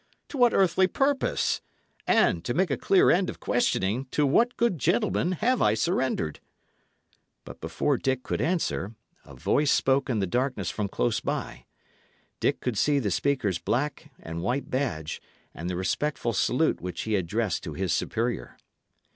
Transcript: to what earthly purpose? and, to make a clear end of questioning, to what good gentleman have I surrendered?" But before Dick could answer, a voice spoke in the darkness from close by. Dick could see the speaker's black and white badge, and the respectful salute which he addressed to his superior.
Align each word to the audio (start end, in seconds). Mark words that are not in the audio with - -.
to 0.27 0.35
what 0.35 0.51
earthly 0.51 0.87
purpose? 0.87 1.61
and, 2.07 2.43
to 2.43 2.55
make 2.55 2.71
a 2.71 2.75
clear 2.75 3.11
end 3.11 3.29
of 3.29 3.39
questioning, 3.39 4.07
to 4.09 4.25
what 4.25 4.57
good 4.57 4.79
gentleman 4.79 5.33
have 5.33 5.61
I 5.61 5.75
surrendered?" 5.75 6.39
But 7.45 7.61
before 7.61 7.97
Dick 7.99 8.23
could 8.23 8.41
answer, 8.41 8.95
a 9.23 9.35
voice 9.35 9.69
spoke 9.69 10.09
in 10.09 10.17
the 10.17 10.25
darkness 10.25 10.71
from 10.71 10.87
close 10.87 11.19
by. 11.19 11.67
Dick 12.39 12.61
could 12.61 12.79
see 12.79 12.97
the 12.97 13.11
speaker's 13.11 13.59
black 13.59 14.11
and 14.17 14.41
white 14.41 14.71
badge, 14.71 15.21
and 15.53 15.69
the 15.69 15.75
respectful 15.75 16.33
salute 16.33 16.81
which 16.81 17.01
he 17.01 17.15
addressed 17.15 17.61
to 17.65 17.73
his 17.75 17.93
superior. 17.93 18.57